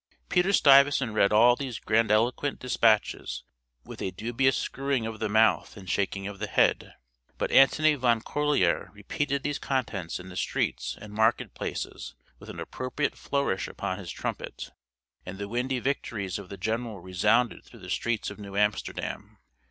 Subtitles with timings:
[0.29, 3.43] Peter Stuyvesant read all these grandiloquent dispatches
[3.85, 6.95] with a dubious screwing of the mouth and shaking of the head;
[7.37, 12.59] but Antony Van Corlear repeated these contents in the streets and market places with an
[12.59, 14.71] appropriate flourish upon his trumpet,
[15.23, 19.37] and the windy victories of the general resounded through the streets of New Amsterdam.